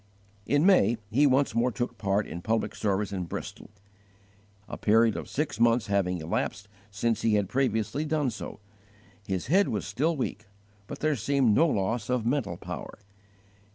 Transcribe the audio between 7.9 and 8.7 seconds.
done so.